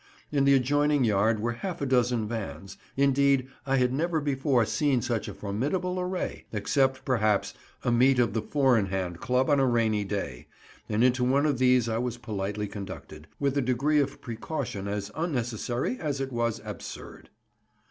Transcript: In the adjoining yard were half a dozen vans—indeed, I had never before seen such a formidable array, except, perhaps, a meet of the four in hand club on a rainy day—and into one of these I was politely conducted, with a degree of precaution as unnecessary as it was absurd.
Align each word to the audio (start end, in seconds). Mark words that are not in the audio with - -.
In 0.31 0.45
the 0.45 0.55
adjoining 0.55 1.03
yard 1.03 1.39
were 1.39 1.51
half 1.51 1.79
a 1.79 1.85
dozen 1.85 2.27
vans—indeed, 2.27 3.47
I 3.67 3.75
had 3.77 3.93
never 3.93 4.19
before 4.19 4.65
seen 4.65 4.99
such 5.03 5.27
a 5.27 5.33
formidable 5.35 5.99
array, 5.99 6.45
except, 6.51 7.05
perhaps, 7.05 7.53
a 7.83 7.91
meet 7.91 8.17
of 8.17 8.33
the 8.33 8.41
four 8.41 8.79
in 8.79 8.87
hand 8.87 9.19
club 9.19 9.47
on 9.47 9.59
a 9.59 9.67
rainy 9.67 10.03
day—and 10.03 11.03
into 11.03 11.23
one 11.23 11.45
of 11.45 11.59
these 11.59 11.87
I 11.87 11.99
was 11.99 12.17
politely 12.17 12.67
conducted, 12.67 13.27
with 13.39 13.55
a 13.59 13.61
degree 13.61 13.99
of 13.99 14.21
precaution 14.21 14.87
as 14.87 15.11
unnecessary 15.13 15.99
as 15.99 16.19
it 16.19 16.31
was 16.31 16.61
absurd. 16.65 17.29